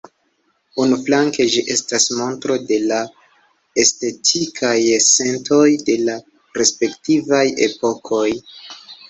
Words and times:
Unuflanke 0.83 1.43
ĝi 1.55 1.59
estas 1.75 2.07
montro 2.19 2.57
de 2.71 2.79
la 2.93 2.97
estetikaj 3.83 4.73
sentoj 5.11 5.61
de 5.91 5.99
la 6.09 6.17
respektivaj 6.63 7.45
epokoj. 7.69 8.27